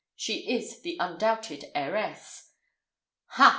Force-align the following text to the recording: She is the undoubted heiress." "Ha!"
She 0.15 0.51
is 0.51 0.81
the 0.81 0.97
undoubted 0.99 1.65
heiress." 1.75 2.53
"Ha!" 3.37 3.49